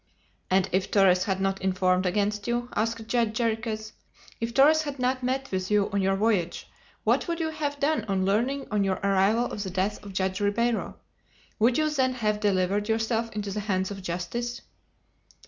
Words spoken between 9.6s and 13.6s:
the death of Judge Ribeiro? Would you then have delivered yourself into the